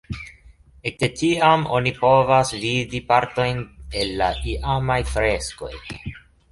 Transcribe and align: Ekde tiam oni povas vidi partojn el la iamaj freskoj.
Ekde 0.91 1.09
tiam 1.19 1.65
oni 1.79 1.93
povas 1.99 2.55
vidi 2.65 3.03
partojn 3.13 3.63
el 4.01 4.19
la 4.25 4.35
iamaj 4.57 5.01
freskoj. 5.17 5.75